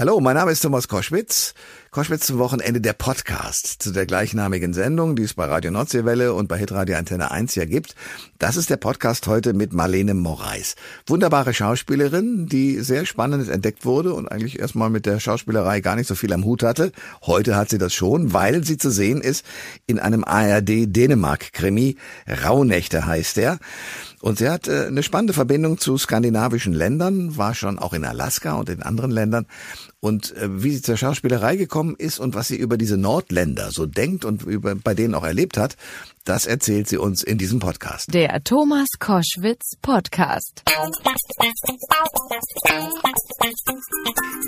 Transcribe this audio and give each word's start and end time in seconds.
Hallo, 0.00 0.18
mein 0.18 0.34
Name 0.34 0.50
ist 0.50 0.62
Thomas 0.62 0.88
Koschwitz. 0.88 1.52
Koschwitz 1.90 2.24
zum 2.24 2.38
Wochenende 2.38 2.80
der 2.80 2.94
Podcast 2.94 3.82
zu 3.82 3.90
der 3.90 4.06
gleichnamigen 4.06 4.72
Sendung, 4.72 5.14
die 5.14 5.24
es 5.24 5.34
bei 5.34 5.44
Radio 5.44 5.70
Nordseewelle 5.70 6.32
und 6.32 6.48
bei 6.48 6.56
Hitradio 6.56 6.96
Antenne 6.96 7.30
1 7.30 7.54
ja 7.56 7.66
gibt. 7.66 7.94
Das 8.38 8.56
ist 8.56 8.70
der 8.70 8.78
Podcast 8.78 9.26
heute 9.26 9.52
mit 9.52 9.74
Marlene 9.74 10.14
Moraes. 10.14 10.74
Wunderbare 11.06 11.52
Schauspielerin, 11.52 12.46
die 12.46 12.80
sehr 12.80 13.04
spannend 13.04 13.50
entdeckt 13.50 13.84
wurde 13.84 14.14
und 14.14 14.26
eigentlich 14.32 14.58
erstmal 14.58 14.88
mit 14.88 15.04
der 15.04 15.20
Schauspielerei 15.20 15.82
gar 15.82 15.96
nicht 15.96 16.06
so 16.06 16.14
viel 16.14 16.32
am 16.32 16.46
Hut 16.46 16.62
hatte. 16.62 16.92
Heute 17.26 17.54
hat 17.54 17.68
sie 17.68 17.76
das 17.76 17.92
schon, 17.92 18.32
weil 18.32 18.64
sie 18.64 18.78
zu 18.78 18.90
sehen 18.90 19.20
ist 19.20 19.44
in 19.86 19.98
einem 19.98 20.24
ARD 20.24 20.86
Dänemark 20.86 21.52
Krimi. 21.52 21.96
Rauhnächte 22.26 23.04
heißt 23.04 23.36
er. 23.36 23.58
Und 24.20 24.38
sie 24.38 24.48
hat 24.48 24.68
äh, 24.68 24.86
eine 24.86 25.02
spannende 25.02 25.32
Verbindung 25.32 25.78
zu 25.78 25.96
skandinavischen 25.96 26.74
Ländern, 26.74 27.36
war 27.38 27.54
schon 27.54 27.78
auch 27.78 27.94
in 27.94 28.04
Alaska 28.04 28.52
und 28.54 28.68
in 28.68 28.82
anderen 28.82 29.10
Ländern. 29.10 29.46
Und 30.00 30.36
äh, 30.36 30.62
wie 30.62 30.72
sie 30.72 30.82
zur 30.82 30.96
Schauspielerei 30.96 31.56
gekommen 31.56 31.94
ist 31.96 32.18
und 32.18 32.34
was 32.34 32.48
sie 32.48 32.56
über 32.56 32.76
diese 32.76 32.98
Nordländer 32.98 33.70
so 33.70 33.86
denkt 33.86 34.24
und 34.24 34.42
über, 34.42 34.74
bei 34.74 34.94
denen 34.94 35.14
auch 35.14 35.24
erlebt 35.24 35.56
hat, 35.56 35.76
das 36.24 36.46
erzählt 36.46 36.88
sie 36.88 36.98
uns 36.98 37.22
in 37.22 37.38
diesem 37.38 37.60
Podcast. 37.60 38.12
Der 38.12 38.42
Thomas 38.44 38.88
Koschwitz 38.98 39.76
Podcast. 39.80 40.62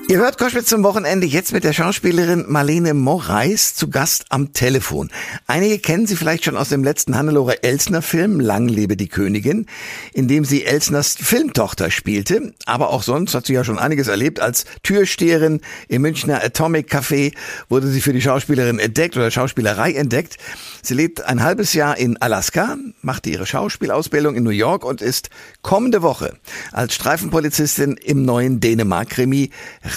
Ihr 0.08 0.18
hört 0.18 0.36
Koschwitz 0.36 0.68
zum 0.68 0.84
Wochenende 0.84 1.26
jetzt 1.26 1.52
mit 1.52 1.64
der 1.64 1.72
Schauspielerin 1.72 2.44
Marlene 2.46 2.92
Moraes 2.92 3.74
zu 3.74 3.88
Gast 3.88 4.26
am 4.28 4.52
Telefon. 4.52 5.10
Einige 5.46 5.78
kennen 5.78 6.06
sie 6.06 6.16
vielleicht 6.16 6.44
schon 6.44 6.56
aus 6.56 6.68
dem 6.68 6.84
letzten 6.84 7.16
Hannelore 7.16 7.62
Elsner 7.62 8.02
Film 8.02 8.38
Lang 8.38 8.68
lebe 8.68 8.96
die 8.96 9.08
Königin, 9.08 9.66
in 10.12 10.28
dem 10.28 10.44
sie 10.44 10.64
Elsners 10.64 11.16
Filmtochter 11.16 11.90
spielte. 11.90 12.52
Aber 12.66 12.90
auch 12.90 13.02
sonst 13.02 13.34
hat 13.34 13.46
sie 13.46 13.54
ja 13.54 13.64
schon 13.64 13.78
einiges 13.78 14.08
erlebt. 14.08 14.40
Als 14.40 14.66
Türsteherin 14.82 15.62
im 15.88 16.02
Münchner 16.02 16.44
Atomic 16.44 16.92
Café 16.92 17.32
wurde 17.70 17.88
sie 17.88 18.02
für 18.02 18.12
die 18.12 18.20
Schauspielerin 18.22 18.78
entdeckt 18.78 19.16
oder 19.16 19.30
Schauspielerei 19.30 19.92
entdeckt. 19.92 20.36
Sie 20.82 20.94
lebt 20.94 21.22
ein 21.22 21.42
halbes 21.42 21.61
Jahr 21.70 21.96
in 21.96 22.20
Alaska, 22.20 22.76
machte 23.02 23.30
ihre 23.30 23.46
Schauspielausbildung 23.46 24.34
in 24.34 24.42
New 24.42 24.50
York 24.50 24.84
und 24.84 25.00
ist 25.00 25.30
kommende 25.62 26.02
Woche 26.02 26.34
als 26.72 26.94
Streifenpolizistin 26.94 27.96
im 28.04 28.24
neuen 28.24 28.58
Dänemark-Krimi 28.58 29.50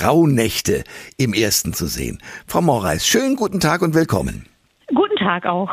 Rauhnächte 0.03 0.83
im 1.17 1.33
ersten 1.33 1.73
zu 1.73 1.88
sehen. 1.88 2.21
Frau 2.45 2.61
Moraes, 2.61 3.08
schönen 3.08 3.36
guten 3.36 3.59
Tag 3.59 3.81
und 3.81 3.95
willkommen. 3.95 4.45
Guten 4.93 5.16
Tag 5.17 5.47
auch. 5.47 5.71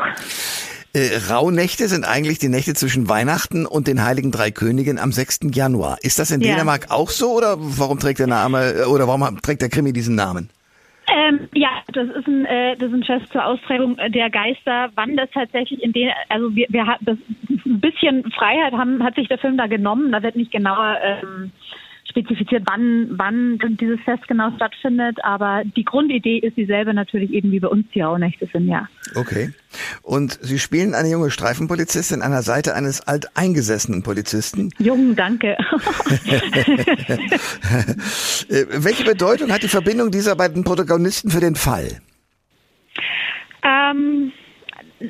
Äh, 0.93 1.17
Rauhnächte 1.29 1.87
sind 1.87 2.05
eigentlich 2.05 2.39
die 2.39 2.49
Nächte 2.49 2.73
zwischen 2.73 3.07
Weihnachten 3.07 3.67
und 3.67 3.85
den 3.85 4.03
Heiligen 4.03 4.31
Drei 4.31 4.49
Königen 4.49 4.97
am 4.97 5.11
6. 5.11 5.41
Januar. 5.53 5.97
Ist 6.01 6.17
das 6.17 6.31
in 6.31 6.41
ja. 6.41 6.53
Dänemark 6.53 6.89
auch 6.89 7.11
so 7.11 7.33
oder 7.33 7.57
warum 7.59 7.99
trägt 7.99 8.17
der 8.17 8.27
Name 8.27 8.73
äh, 8.73 8.83
oder 8.85 9.07
warum 9.07 9.39
trägt 9.43 9.61
der 9.61 9.69
Krimi 9.69 9.93
diesen 9.93 10.15
Namen? 10.15 10.49
Ähm, 11.07 11.47
ja, 11.53 11.82
das 11.95 12.09
ist 12.09 12.27
ein 12.27 12.45
äh, 12.45 12.75
das 12.77 12.89
ist 12.89 12.95
ein 12.95 13.03
Fest 13.03 13.31
zur 13.31 13.45
Austragung 13.45 13.97
der 14.09 14.29
Geister. 14.29 14.89
Wann 14.95 15.15
das 15.15 15.29
tatsächlich 15.31 15.81
in 15.81 15.93
den 15.93 16.11
also 16.29 16.55
wir 16.55 16.67
wir 16.69 16.97
das 17.01 17.17
ein 17.65 17.79
bisschen 17.79 18.29
Freiheit 18.31 18.73
haben 18.73 19.03
hat 19.03 19.15
sich 19.15 19.27
der 19.27 19.37
Film 19.37 19.57
da 19.57 19.67
genommen. 19.67 20.11
Da 20.11 20.21
wird 20.21 20.35
nicht 20.35 20.51
genauer 20.51 20.97
ähm, 21.01 21.51
spezifiziert, 22.13 22.63
wann, 22.67 23.09
wann 23.11 23.59
dieses 23.79 23.99
Fest 24.01 24.27
genau 24.27 24.51
stattfindet, 24.55 25.17
aber 25.23 25.63
die 25.75 25.83
Grundidee 25.83 26.37
ist 26.37 26.55
dieselbe 26.55 26.93
natürlich 26.93 27.31
eben 27.31 27.51
wie 27.51 27.59
bei 27.59 27.67
uns 27.67 27.85
die 27.93 28.01
Rauhnächte 28.01 28.47
sind, 28.53 28.67
ja. 28.67 28.87
Okay. 29.15 29.51
Und 30.03 30.37
Sie 30.41 30.59
spielen 30.59 30.93
eine 30.93 31.09
junge 31.09 31.31
Streifenpolizistin 31.31 32.21
an 32.21 32.31
der 32.31 32.43
Seite 32.43 32.75
eines 32.75 33.01
alteingesessenen 33.01 34.03
Polizisten. 34.03 34.69
Jung, 34.77 35.15
danke. 35.15 35.57
Äh, 38.49 38.65
welche 38.69 39.03
Bedeutung 39.03 39.51
hat 39.51 39.63
die 39.63 39.67
Verbindung 39.67 40.11
dieser 40.11 40.35
beiden 40.35 40.63
Protagonisten 40.63 41.29
für 41.29 41.39
den 41.39 41.55
Fall? 41.55 42.01
Ähm, 43.63 44.31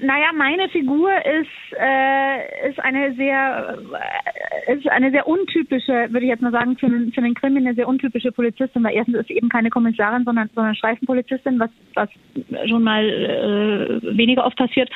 naja, 0.02 0.32
meine 0.36 0.70
Figur 0.70 1.12
ist, 1.18 1.80
äh, 1.80 2.70
ist 2.70 2.80
eine 2.80 3.14
sehr 3.14 3.78
äh, 4.66 4.74
ist 4.74 4.88
eine 4.88 5.12
sehr 5.12 5.28
untypische, 5.28 6.08
würde 6.10 6.22
ich 6.22 6.30
jetzt 6.30 6.42
mal 6.42 6.52
sagen, 6.52 6.78
für 6.78 6.88
einen, 6.88 7.12
für 7.12 7.22
einen 7.22 7.36
Krimi 7.36 7.60
eine 7.60 7.76
sehr 7.76 7.88
untypische 7.88 8.32
Polizistin, 8.32 8.84
weil 8.84 8.96
erstens 8.96 9.18
ist 9.18 9.28
sie 9.28 9.36
eben 9.36 9.50
keine 9.50 9.70
Kommissarin, 9.70 10.24
sondern, 10.24 10.50
sondern 10.56 10.76
Streifenpolizistin, 10.76 11.60
was, 11.60 11.70
was 11.94 12.10
schon 12.68 12.84
mal 12.84 13.04
äh, 13.04 14.18
weniger 14.18 14.46
oft 14.46 14.58
passiert. 14.58 14.90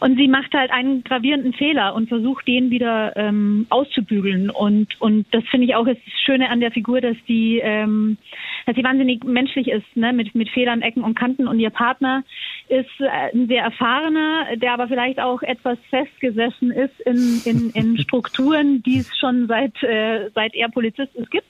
Und 0.00 0.16
sie 0.16 0.28
macht 0.28 0.52
halt 0.52 0.70
einen 0.70 1.02
gravierenden 1.04 1.54
Fehler 1.54 1.94
und 1.94 2.08
versucht, 2.08 2.46
den 2.46 2.70
wieder 2.70 3.16
ähm, 3.16 3.66
auszubügeln. 3.70 4.50
Und, 4.50 5.00
und 5.00 5.26
das 5.30 5.44
finde 5.44 5.66
ich 5.66 5.74
auch 5.74 5.86
das 5.86 5.96
Schöne 6.24 6.50
an 6.50 6.60
der 6.60 6.72
Figur, 6.72 7.00
dass 7.00 7.16
die, 7.28 7.60
ähm, 7.62 8.18
dass 8.66 8.74
sie 8.74 8.84
wahnsinnig 8.84 9.22
menschlich 9.24 9.68
ist, 9.68 9.96
ne? 9.96 10.12
mit, 10.12 10.34
mit 10.34 10.48
Fehlern, 10.50 10.82
Ecken 10.82 11.04
und 11.04 11.14
Kanten. 11.14 11.46
Und 11.46 11.60
ihr 11.60 11.70
Partner 11.70 12.24
ist 12.68 13.00
äh, 13.00 13.32
ein 13.32 13.46
sehr 13.46 13.62
erfahrener, 13.62 14.56
der 14.56 14.72
aber 14.72 14.88
vielleicht 14.88 15.20
auch 15.20 15.42
etwas 15.42 15.78
festgesessen 15.88 16.72
ist 16.72 17.00
in, 17.00 17.40
in, 17.44 17.70
in 17.70 17.98
Strukturen, 18.02 18.82
die 18.82 18.98
es 18.98 19.16
schon 19.16 19.46
seit, 19.46 19.80
äh, 19.84 20.30
seit 20.34 20.54
er 20.54 20.68
Polizist 20.68 21.14
ist 21.14 21.30
gibt. 21.30 21.46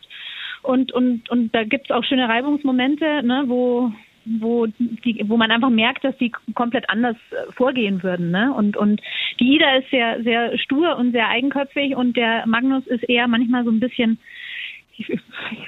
Und, 0.63 0.93
und, 0.93 1.31
und 1.31 1.55
da 1.55 1.65
gibt 1.65 1.87
es 1.87 1.97
auch 1.97 2.05
schöne 2.05 2.29
Reibungsmomente, 2.29 3.23
ne, 3.23 3.45
wo, 3.47 3.93
wo 4.27 4.67
die, 4.67 5.23
wo 5.27 5.39
man 5.39 5.51
einfach 5.51 5.71
merkt, 5.71 6.05
dass 6.05 6.17
die 6.19 6.33
komplett 6.55 6.91
anders 6.91 7.17
äh, 7.31 7.53
vorgehen 7.53 8.03
würden. 8.03 8.31
Ne? 8.31 8.53
Und 8.53 8.77
und 8.77 9.01
die 9.39 9.55
Ida 9.55 9.77
ist 9.77 9.91
sehr 9.91 10.23
sehr 10.23 10.59
stur 10.59 10.97
und 10.97 11.13
sehr 11.13 11.29
eigenköpfig 11.29 11.95
und 11.95 12.17
der 12.17 12.47
Magnus 12.47 12.87
ist 12.89 13.09
eher 13.09 13.29
manchmal 13.29 13.65
so 13.65 13.71
ein 13.71 13.81
bisschen 13.81 14.19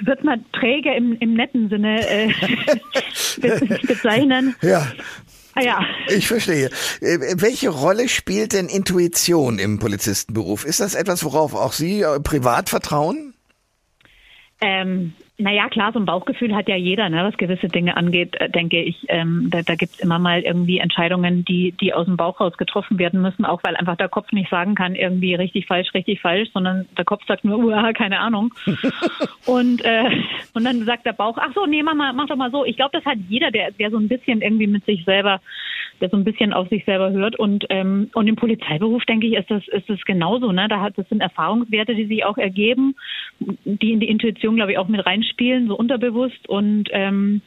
würde 0.01 0.25
mal 0.25 0.39
träge 0.53 0.93
im, 0.95 1.17
im 1.19 1.33
netten 1.33 1.69
Sinne 1.69 2.07
äh, 2.07 2.33
bezeichnen. 3.87 4.55
Ja. 4.61 4.91
Ah, 5.55 5.61
ja. 5.61 5.85
Ich 6.09 6.27
verstehe. 6.27 6.69
Äh, 7.01 7.19
welche 7.41 7.69
Rolle 7.69 8.07
spielt 8.07 8.53
denn 8.53 8.67
Intuition 8.67 9.59
im 9.59 9.79
Polizistenberuf? 9.79 10.65
Ist 10.65 10.79
das 10.79 10.95
etwas, 10.95 11.23
worauf 11.23 11.55
auch 11.55 11.73
Sie 11.73 12.01
äh, 12.01 12.19
privat 12.19 12.69
vertrauen? 12.69 13.33
Ähm, 14.61 15.13
naja, 15.39 15.69
klar, 15.69 15.93
so 15.93 15.99
ein 15.99 16.05
Bauchgefühl 16.05 16.53
hat 16.53 16.67
ja 16.67 16.75
jeder, 16.75 17.07
ne, 17.07 17.23
was 17.23 17.37
gewisse 17.37 17.69
Dinge 17.69 17.95
angeht, 17.95 18.35
äh, 18.41 18.49
denke 18.49 18.81
ich. 18.81 19.05
Ähm, 19.07 19.47
da 19.49 19.61
da 19.61 19.75
gibt 19.75 19.93
es 19.93 19.99
immer 20.01 20.19
mal 20.19 20.41
irgendwie 20.41 20.79
Entscheidungen, 20.79 21.45
die, 21.45 21.71
die 21.79 21.93
aus 21.93 22.05
dem 22.05 22.17
Bauch 22.17 22.41
raus 22.41 22.57
getroffen 22.57 22.99
werden 22.99 23.21
müssen, 23.21 23.45
auch 23.45 23.61
weil 23.63 23.77
einfach 23.77 23.95
der 23.95 24.09
Kopf 24.09 24.33
nicht 24.33 24.49
sagen 24.49 24.75
kann, 24.75 24.95
irgendwie 24.95 25.35
richtig 25.35 25.65
falsch, 25.65 25.93
richtig 25.93 26.19
falsch, 26.19 26.49
sondern 26.53 26.87
der 26.97 27.05
Kopf 27.05 27.25
sagt 27.25 27.45
nur, 27.45 27.57
uah, 27.57 27.93
keine 27.93 28.19
Ahnung. 28.19 28.53
und, 29.45 29.83
äh, 29.85 30.09
und 30.53 30.65
dann 30.65 30.83
sagt 30.83 31.05
der 31.05 31.13
Bauch, 31.13 31.37
ach 31.39 31.53
so, 31.55 31.65
nee, 31.65 31.83
mach, 31.83 31.95
mal, 31.95 32.11
mach 32.11 32.27
doch 32.27 32.35
mal 32.35 32.51
so. 32.51 32.65
Ich 32.65 32.75
glaube, 32.75 32.91
das 32.91 33.05
hat 33.05 33.17
jeder, 33.29 33.49
der, 33.49 33.71
der 33.71 33.91
so 33.91 33.97
ein 33.97 34.09
bisschen 34.09 34.41
irgendwie 34.41 34.67
mit 34.67 34.85
sich 34.85 35.05
selber 35.05 35.39
der 36.01 36.09
so 36.09 36.17
ein 36.17 36.23
bisschen 36.23 36.53
auf 36.53 36.69
sich 36.69 36.85
selber 36.85 37.11
hört. 37.11 37.37
Und, 37.37 37.65
ähm, 37.69 38.09
und 38.13 38.27
im 38.27 38.35
Polizeiberuf, 38.35 39.03
denke 39.05 39.27
ich, 39.27 39.33
ist 39.33 39.49
das, 39.49 39.67
ist 39.67 39.89
das 39.89 39.99
genauso. 40.05 40.51
Ne? 40.51 40.67
Da 40.69 40.81
hat, 40.81 40.97
das 40.97 41.07
sind 41.09 41.21
Erfahrungswerte, 41.21 41.95
die 41.95 42.05
sich 42.05 42.25
auch 42.25 42.37
ergeben, 42.37 42.95
die 43.39 43.91
in 43.91 43.99
die 43.99 44.09
Intuition, 44.09 44.55
glaube 44.55 44.71
ich, 44.71 44.77
auch 44.77 44.87
mit 44.87 45.05
reinspielen, 45.29 45.67
so 45.67 45.75
unterbewusst. 45.75 46.47
Und, 46.47 46.89
ähm, 46.91 47.41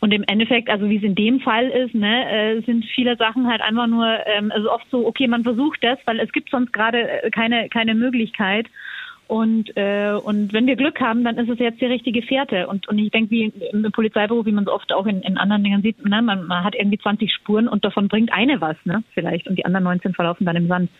und 0.00 0.12
im 0.12 0.24
Endeffekt, 0.24 0.70
also 0.70 0.88
wie 0.88 0.96
es 0.96 1.02
in 1.02 1.14
dem 1.14 1.40
Fall 1.40 1.68
ist, 1.68 1.94
ne, 1.94 2.30
äh, 2.30 2.62
sind 2.62 2.84
viele 2.94 3.16
Sachen 3.16 3.46
halt 3.46 3.60
einfach 3.60 3.86
nur, 3.86 4.06
ähm, 4.26 4.50
also 4.54 4.70
oft 4.70 4.86
so, 4.90 5.06
okay, 5.06 5.26
man 5.28 5.42
versucht 5.42 5.82
das, 5.82 5.98
weil 6.06 6.20
es 6.20 6.32
gibt 6.32 6.50
sonst 6.50 6.72
gerade 6.72 7.22
äh, 7.22 7.30
keine, 7.30 7.68
keine 7.68 7.94
Möglichkeit. 7.94 8.66
Und, 9.28 9.76
äh, 9.76 10.18
und 10.24 10.52
wenn 10.52 10.66
wir 10.66 10.74
Glück 10.74 11.00
haben, 11.00 11.22
dann 11.22 11.38
ist 11.38 11.48
es 11.48 11.60
jetzt 11.60 11.80
die 11.80 11.86
richtige 11.86 12.20
Fährte. 12.20 12.66
Und, 12.66 12.88
und 12.88 12.98
ich 12.98 13.12
denke, 13.12 13.30
wie 13.30 13.44
im 13.44 13.92
Polizeibüro, 13.92 14.44
wie 14.44 14.50
man 14.50 14.64
es 14.64 14.70
oft 14.70 14.92
auch 14.92 15.06
in, 15.06 15.20
in 15.20 15.38
anderen 15.38 15.62
Dingen 15.62 15.82
sieht, 15.82 16.04
ne, 16.04 16.20
man, 16.20 16.48
man 16.48 16.64
hat 16.64 16.74
irgendwie 16.74 16.98
20 16.98 17.32
Spuren 17.32 17.68
und 17.68 17.84
davon 17.84 18.08
bringt 18.08 18.32
eine 18.32 18.60
was, 18.60 18.76
ne, 18.84 19.04
vielleicht. 19.14 19.46
Und 19.46 19.56
die 19.56 19.64
anderen 19.64 19.84
19 19.84 20.14
verlaufen 20.14 20.46
dann 20.46 20.56
im 20.56 20.66
Sand. 20.66 20.90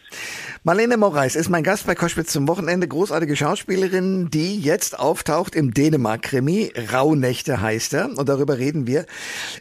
Marlene 0.63 0.99
Moraes 0.99 1.37
ist 1.37 1.49
mein 1.49 1.63
Gast 1.63 1.87
bei 1.87 1.95
Koschwitz 1.95 2.33
zum 2.33 2.47
Wochenende. 2.47 2.87
Großartige 2.87 3.35
Schauspielerin, 3.35 4.29
die 4.29 4.61
jetzt 4.61 4.99
auftaucht 4.99 5.55
im 5.55 5.73
Dänemark-Krimi. 5.73 6.73
Rauhnächte 6.93 7.63
heißt 7.63 7.95
er. 7.95 8.11
Und 8.19 8.29
darüber 8.29 8.59
reden 8.59 8.87
wir. 8.87 9.07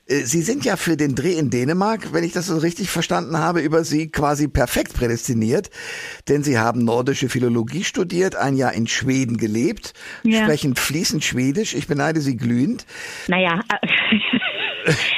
Äh, 0.09 0.23
Sie 0.25 0.41
sind 0.41 0.65
ja 0.65 0.75
für 0.75 0.97
den 0.97 1.15
Dreh 1.15 1.35
in 1.39 1.51
Dänemark, 1.51 2.11
wenn 2.11 2.25
ich 2.25 2.33
das 2.33 2.47
so 2.47 2.57
richtig 2.57 2.89
verstanden 2.89 3.37
habe, 3.37 3.61
über 3.61 3.85
Sie 3.85 4.11
quasi 4.11 4.49
perfekt 4.49 4.93
prädestiniert. 4.93 5.69
Denn 6.27 6.43
Sie 6.43 6.59
haben 6.59 6.83
nordische 6.83 7.29
Philologie 7.29 7.85
studiert, 7.85 8.35
ein 8.35 8.57
Jahr 8.57 8.73
in 8.73 8.85
Schweden 8.85 9.37
gelebt, 9.37 9.93
ja. 10.23 10.43
sprechen 10.43 10.75
fließend 10.75 11.23
Schwedisch. 11.23 11.75
Ich 11.75 11.87
beneide 11.87 12.19
Sie 12.19 12.35
glühend. 12.35 12.85
Naja. 13.29 13.61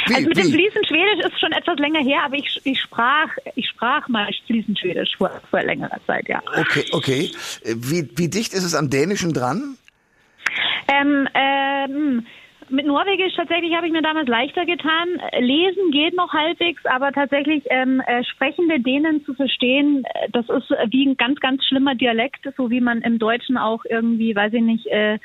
Wie, 0.08 0.16
also 0.16 0.28
mit 0.28 0.38
wie? 0.38 0.42
dem 0.42 0.52
fließend 0.52 0.88
Schwedisch 0.88 1.26
ist 1.26 1.40
schon 1.40 1.52
etwas 1.52 1.78
länger 1.78 2.04
her, 2.04 2.24
aber 2.26 2.36
ich, 2.36 2.62
ich 2.64 2.80
sprach 2.82 3.30
ich 3.56 3.68
sprach 3.70 4.08
mal 4.08 4.30
fließend 4.46 4.80
Schwedisch 4.80 5.16
vor, 5.18 5.32
vor 5.50 5.62
längerer 5.62 6.00
Zeit, 6.06 6.28
ja. 6.28 6.42
Okay, 6.56 6.86
okay. 6.92 7.32
Wie, 7.64 8.10
wie 8.16 8.30
dicht 8.30 8.54
ist 8.54 8.64
es 8.64 8.76
am 8.76 8.90
Dänischen 8.90 9.34
dran? 9.34 9.78
Ähm, 10.88 11.28
ähm, 11.34 12.26
mit 12.72 12.86
Norwegisch 12.86 13.34
tatsächlich 13.36 13.76
habe 13.76 13.88
ich 13.88 13.92
mir 13.92 14.02
damals 14.02 14.30
leichter 14.30 14.66
getan. 14.66 15.10
Lesen 15.40 15.92
geht 15.92 16.16
noch 16.16 16.32
halbwegs, 16.32 16.86
aber 16.86 17.12
tatsächlich 17.12 17.64
ähm, 17.70 18.02
äh, 18.08 18.24
sprechende 18.24 18.80
Dänen 18.80 19.26
zu 19.26 19.34
verstehen, 19.34 20.06
äh, 20.06 20.30
das 20.32 20.48
ist 20.48 20.70
wie 20.90 21.06
ein 21.06 21.18
ganz, 21.18 21.40
ganz 21.40 21.66
schlimmer 21.66 21.96
Dialekt, 21.96 22.48
so 22.56 22.70
wie 22.70 22.80
man 22.80 23.02
im 23.02 23.20
Deutschen 23.20 23.58
auch 23.58 23.84
irgendwie, 23.90 24.36
weiß 24.36 24.54
ich 24.54 24.62
nicht, 24.62 24.88
äh, 24.88 25.20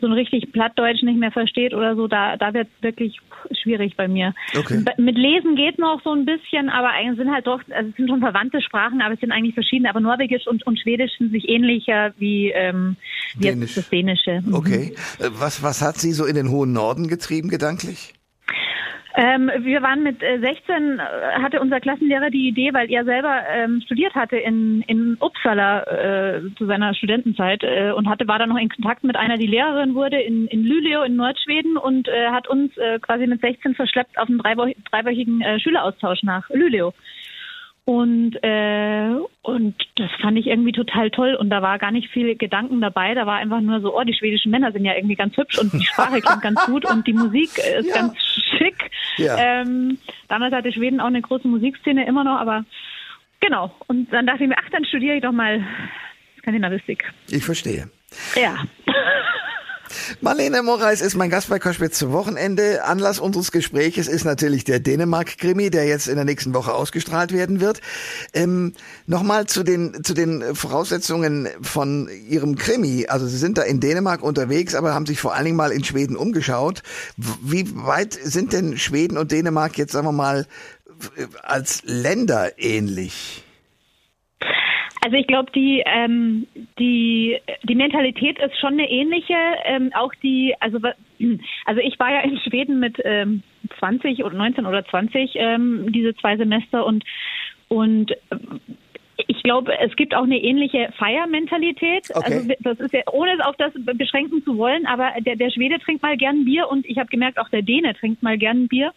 so 0.00 0.06
ein 0.06 0.12
richtig 0.12 0.52
Plattdeutsch 0.52 1.02
nicht 1.02 1.18
mehr 1.18 1.32
versteht 1.32 1.74
oder 1.74 1.96
so, 1.96 2.06
da, 2.06 2.36
da 2.36 2.54
wird 2.54 2.68
es 2.76 2.82
wirklich 2.82 3.18
schwierig 3.62 3.96
bei 3.96 4.08
mir. 4.08 4.34
Okay. 4.56 4.84
Mit 4.96 5.16
Lesen 5.16 5.56
geht 5.56 5.78
noch 5.78 6.02
so 6.02 6.12
ein 6.12 6.24
bisschen, 6.24 6.68
aber 6.68 6.90
eigentlich 6.90 7.18
sind 7.18 7.32
halt 7.32 7.46
doch, 7.46 7.60
also 7.70 7.90
es 7.90 7.96
sind 7.96 8.08
schon 8.08 8.20
verwandte 8.20 8.60
Sprachen, 8.60 9.00
aber 9.00 9.14
es 9.14 9.20
sind 9.20 9.32
eigentlich 9.32 9.54
verschiedene. 9.54 9.90
Aber 9.90 10.00
Norwegisch 10.00 10.46
und, 10.46 10.66
und 10.66 10.78
Schwedisch 10.78 11.12
sind 11.18 11.32
sich 11.32 11.48
ähnlicher 11.48 12.12
wie, 12.18 12.50
ähm, 12.50 12.96
wie 13.36 13.48
das 13.48 13.88
Dänische. 13.90 14.42
Mhm. 14.44 14.54
Okay. 14.54 14.94
Äh, 15.18 15.30
Was, 15.32 15.62
was 15.62 15.82
hat 15.82 15.96
Sie 15.98 16.12
so 16.12 16.24
in 16.24 16.34
den 16.34 16.50
hohen 16.50 16.72
Norden 16.72 17.08
getrieben, 17.08 17.48
gedanklich? 17.48 18.14
Ähm, 19.16 19.48
wir 19.60 19.80
waren 19.82 20.02
mit 20.02 20.22
äh, 20.24 20.40
16, 20.40 20.98
äh, 20.98 21.02
hatte 21.40 21.60
unser 21.60 21.78
Klassenlehrer 21.80 22.30
die 22.30 22.48
Idee, 22.48 22.74
weil 22.74 22.90
er 22.90 23.04
selber 23.04 23.42
ähm, 23.48 23.80
studiert 23.84 24.14
hatte 24.16 24.36
in, 24.36 24.82
in 24.88 25.16
Uppsala 25.20 25.82
äh, 25.84 26.40
zu 26.58 26.66
seiner 26.66 26.94
Studentenzeit 26.94 27.62
äh, 27.62 27.92
und 27.92 28.08
hatte 28.08 28.26
war 28.26 28.40
dann 28.40 28.48
noch 28.48 28.58
in 28.58 28.68
Kontakt 28.68 29.04
mit 29.04 29.14
einer, 29.14 29.38
die 29.38 29.46
Lehrerin 29.46 29.94
wurde 29.94 30.20
in, 30.20 30.48
in 30.48 30.66
Luleå 30.66 31.02
in 31.04 31.14
Nordschweden 31.14 31.76
und 31.76 32.08
äh, 32.08 32.30
hat 32.30 32.48
uns 32.48 32.76
äh, 32.76 32.98
quasi 32.98 33.28
mit 33.28 33.40
16 33.40 33.76
verschleppt 33.76 34.18
auf 34.18 34.28
einen 34.28 34.38
dreiwöch 34.38 34.74
dreiwöchigen 34.90 35.40
äh, 35.42 35.60
Schüleraustausch 35.60 36.24
nach 36.24 36.50
Luleå. 36.50 36.92
Und, 37.86 38.42
äh, 38.42 39.10
und 39.42 39.74
das 39.96 40.10
fand 40.22 40.38
ich 40.38 40.46
irgendwie 40.46 40.72
total 40.72 41.10
toll. 41.10 41.34
Und 41.34 41.50
da 41.50 41.60
war 41.60 41.78
gar 41.78 41.90
nicht 41.90 42.08
viel 42.10 42.34
Gedanken 42.34 42.80
dabei. 42.80 43.14
Da 43.14 43.26
war 43.26 43.36
einfach 43.36 43.60
nur 43.60 43.80
so, 43.80 43.94
oh, 43.94 44.02
die 44.04 44.14
schwedischen 44.14 44.50
Männer 44.50 44.72
sind 44.72 44.86
ja 44.86 44.94
irgendwie 44.94 45.16
ganz 45.16 45.36
hübsch 45.36 45.58
und 45.58 45.70
die 45.74 45.84
Sprache 45.84 46.22
klingt 46.22 46.40
ganz 46.40 46.64
gut 46.64 46.86
und 46.90 47.06
die 47.06 47.12
Musik 47.12 47.58
ist 47.58 47.88
Ja. 47.88 47.94
ganz 47.96 48.16
schick. 48.56 48.90
Ja. 49.16 49.36
Ähm, 49.38 49.98
damals 50.28 50.54
hatte 50.54 50.72
Schweden 50.72 51.00
auch 51.00 51.06
eine 51.06 51.22
große 51.22 51.48
Musikszene 51.48 52.06
immer 52.06 52.24
noch, 52.24 52.38
aber 52.38 52.64
genau. 53.40 53.74
Und 53.86 54.12
dann 54.12 54.26
dachte 54.26 54.44
ich 54.44 54.48
mir, 54.48 54.56
ach, 54.58 54.70
dann 54.70 54.84
studiere 54.84 55.16
ich 55.16 55.22
doch 55.22 55.32
mal 55.32 55.64
Skandinavistik. 56.38 57.04
Ich 57.30 57.44
verstehe. 57.44 57.90
Ja. 58.36 58.56
Marlene 60.20 60.62
Moraes 60.62 61.00
ist 61.00 61.16
mein 61.16 61.30
Gast 61.30 61.48
bei 61.48 61.58
Koschwitz 61.58 61.98
zum 61.98 62.12
Wochenende. 62.12 62.84
Anlass 62.84 63.18
unseres 63.18 63.52
Gespräches 63.52 64.08
ist 64.08 64.24
natürlich 64.24 64.64
der 64.64 64.80
Dänemark-Krimi, 64.80 65.70
der 65.70 65.86
jetzt 65.86 66.08
in 66.08 66.16
der 66.16 66.24
nächsten 66.24 66.54
Woche 66.54 66.72
ausgestrahlt 66.72 67.32
werden 67.32 67.60
wird. 67.60 67.80
Ähm, 68.32 68.72
Nochmal 69.06 69.46
zu 69.46 69.62
den, 69.62 70.02
zu 70.02 70.14
den 70.14 70.54
Voraussetzungen 70.54 71.48
von 71.60 72.08
Ihrem 72.28 72.56
Krimi. 72.56 73.06
Also 73.06 73.26
Sie 73.26 73.36
sind 73.36 73.58
da 73.58 73.62
in 73.62 73.80
Dänemark 73.80 74.22
unterwegs, 74.22 74.74
aber 74.74 74.94
haben 74.94 75.06
sich 75.06 75.20
vor 75.20 75.34
allen 75.34 75.44
Dingen 75.44 75.56
mal 75.56 75.72
in 75.72 75.84
Schweden 75.84 76.16
umgeschaut. 76.16 76.82
Wie 77.16 77.70
weit 77.76 78.14
sind 78.14 78.52
denn 78.52 78.78
Schweden 78.78 79.18
und 79.18 79.30
Dänemark 79.30 79.76
jetzt, 79.76 79.92
sagen 79.92 80.06
wir 80.06 80.12
mal, 80.12 80.46
als 81.42 81.82
Länder 81.84 82.58
ähnlich? 82.58 83.43
Also 85.04 85.18
ich 85.18 85.26
glaube, 85.26 85.52
die, 85.52 85.82
ähm, 85.84 86.46
die, 86.78 87.38
die 87.62 87.74
Mentalität 87.74 88.38
ist 88.38 88.58
schon 88.58 88.72
eine 88.72 88.90
ähnliche. 88.90 89.36
Ähm, 89.66 89.90
auch 89.94 90.14
die, 90.22 90.54
also, 90.60 90.78
also 91.66 91.80
ich 91.82 91.98
war 91.98 92.10
ja 92.10 92.20
in 92.20 92.38
Schweden 92.38 92.80
mit 92.80 92.96
ähm, 93.04 93.42
20 93.80 94.24
oder 94.24 94.34
19 94.34 94.64
oder 94.64 94.82
20 94.86 95.32
ähm, 95.34 95.92
diese 95.92 96.14
zwei 96.16 96.38
Semester 96.38 96.86
und 96.86 97.04
und 97.68 98.12
ähm, 98.30 98.60
ich 99.26 99.42
glaube, 99.42 99.78
es 99.78 99.94
gibt 99.96 100.14
auch 100.14 100.24
eine 100.24 100.42
ähnliche 100.42 100.90
Feiermentalität. 100.96 102.08
Okay. 102.14 102.24
Also 102.24 102.48
das 102.60 102.80
ist 102.80 102.94
ja, 102.94 103.02
ohne 103.12 103.34
es 103.34 103.40
auf 103.44 103.56
das 103.56 103.72
beschränken 103.74 104.42
zu 104.42 104.56
wollen, 104.56 104.86
aber 104.86 105.12
der, 105.20 105.36
der 105.36 105.50
Schwede 105.50 105.78
trinkt 105.80 106.02
mal 106.02 106.16
gern 106.16 106.46
Bier 106.46 106.68
und 106.68 106.86
ich 106.86 106.96
habe 106.96 107.10
gemerkt, 107.10 107.38
auch 107.38 107.50
der 107.50 107.62
Däne 107.62 107.94
trinkt 107.94 108.22
mal 108.22 108.38
gern 108.38 108.68
Bier. 108.68 108.92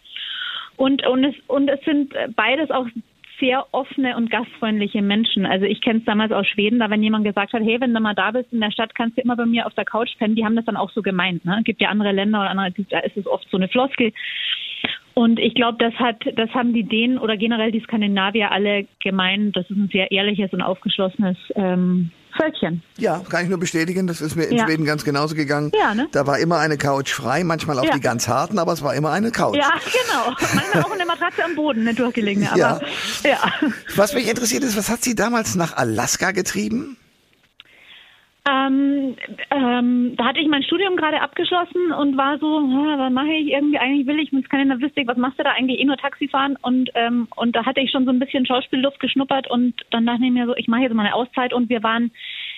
Und, 0.76 1.06
und, 1.06 1.24
es, 1.24 1.34
und 1.48 1.68
es 1.68 1.80
sind 1.84 2.14
beides 2.36 2.70
auch 2.70 2.86
sehr 3.40 3.66
offene 3.72 4.16
und 4.16 4.30
gastfreundliche 4.30 5.02
Menschen. 5.02 5.46
Also 5.46 5.64
ich 5.64 5.80
kenne 5.80 6.00
es 6.00 6.04
damals 6.04 6.32
aus 6.32 6.46
Schweden, 6.46 6.78
da 6.78 6.90
wenn 6.90 7.02
jemand 7.02 7.24
gesagt 7.24 7.52
hat, 7.52 7.62
hey, 7.62 7.80
wenn 7.80 7.94
du 7.94 8.00
mal 8.00 8.14
da 8.14 8.30
bist 8.30 8.52
in 8.52 8.60
der 8.60 8.70
Stadt, 8.70 8.94
kannst 8.94 9.16
du 9.16 9.22
immer 9.22 9.36
bei 9.36 9.46
mir 9.46 9.66
auf 9.66 9.74
der 9.74 9.84
Couch 9.84 10.10
pennen, 10.18 10.34
die 10.34 10.44
haben 10.44 10.56
das 10.56 10.64
dann 10.64 10.76
auch 10.76 10.90
so 10.90 11.02
gemeint. 11.02 11.44
Ne? 11.44 11.60
Gibt 11.64 11.80
ja 11.80 11.88
andere 11.88 12.12
Länder 12.12 12.40
oder 12.40 12.50
andere, 12.50 12.72
da 12.90 12.98
ist 13.00 13.16
es 13.16 13.26
oft 13.26 13.48
so 13.50 13.56
eine 13.56 13.68
Floskel. 13.68 14.12
Und 15.14 15.40
ich 15.40 15.54
glaube, 15.54 15.78
das 15.78 15.94
hat, 15.94 16.22
das 16.36 16.50
haben 16.50 16.72
die 16.72 16.84
Dänen 16.84 17.18
oder 17.18 17.36
generell 17.36 17.72
die 17.72 17.80
Skandinavier 17.80 18.52
alle 18.52 18.86
gemeint. 19.02 19.56
Das 19.56 19.68
ist 19.68 19.76
ein 19.76 19.88
sehr 19.92 20.12
ehrliches 20.12 20.52
und 20.52 20.62
aufgeschlossenes 20.62 21.36
ähm, 21.56 22.12
Völkchen. 22.36 22.82
Ja, 22.96 23.20
kann 23.28 23.42
ich 23.44 23.48
nur 23.48 23.58
bestätigen. 23.58 24.06
Das 24.06 24.20
ist 24.20 24.36
mir 24.36 24.44
in 24.44 24.56
Ja. 24.58 24.64
Schweden 24.66 24.84
ganz 24.84 25.04
genauso 25.04 25.34
gegangen. 25.34 25.72
Ja, 25.78 25.94
ne? 25.94 26.08
Da 26.12 26.26
war 26.26 26.38
immer 26.38 26.58
eine 26.58 26.76
Couch 26.76 27.12
frei, 27.12 27.42
manchmal 27.44 27.78
auch 27.78 27.84
Ja. 27.84 27.92
die 27.94 28.00
ganz 28.00 28.28
harten, 28.28 28.58
aber 28.58 28.72
es 28.72 28.82
war 28.82 28.94
immer 28.94 29.10
eine 29.10 29.30
Couch. 29.30 29.56
Ja, 29.56 29.70
genau. 29.84 30.36
Manchmal 30.54 30.82
auch 30.84 30.90
eine 30.92 31.06
Matratze 31.06 31.44
am 31.44 31.54
Boden, 31.54 31.80
eine 31.82 31.94
durchgelegene. 31.94 32.48
Aber 32.50 32.58
Ja. 32.58 32.80
ja. 33.24 33.52
Was 33.96 34.12
mich 34.14 34.28
interessiert 34.28 34.62
ist, 34.64 34.76
was 34.76 34.88
hat 34.88 35.02
Sie 35.02 35.14
damals 35.14 35.54
nach 35.54 35.76
Alaska 35.76 36.30
getrieben? 36.32 36.96
Ähm, 38.48 39.16
ähm, 39.50 40.14
da 40.16 40.26
hatte 40.26 40.40
ich 40.40 40.48
mein 40.48 40.62
Studium 40.62 40.96
gerade 40.96 41.20
abgeschlossen 41.20 41.92
und 41.92 42.16
war 42.16 42.38
so, 42.38 42.58
"Ah, 42.58 42.98
was 42.98 43.12
mache 43.12 43.32
ich 43.32 43.48
irgendwie? 43.48 43.78
Eigentlich 43.78 44.06
will 44.06 44.20
ich 44.20 44.32
mit 44.32 44.44
Skandinavistik, 44.46 45.06
was 45.06 45.16
machst 45.16 45.38
du 45.38 45.42
da 45.42 45.50
eigentlich? 45.50 45.80
Eh 45.80 45.84
nur 45.84 45.96
Taxi 45.96 46.28
fahren 46.28 46.56
und 46.62 46.90
ähm, 46.94 47.28
und 47.36 47.56
da 47.56 47.66
hatte 47.66 47.80
ich 47.80 47.90
schon 47.90 48.04
so 48.04 48.10
ein 48.10 48.18
bisschen 48.18 48.46
Schauspielluft 48.46 49.00
geschnuppert 49.00 49.50
und 49.50 49.74
dann 49.90 50.06
dachte 50.06 50.24
ich 50.24 50.30
mir 50.30 50.46
so, 50.46 50.56
ich 50.56 50.68
mache 50.68 50.82
jetzt 50.82 50.94
mal 50.94 51.04
eine 51.04 51.14
Auszeit 51.14 51.52
und 51.52 51.68
wir 51.68 51.82
waren, 51.82 52.10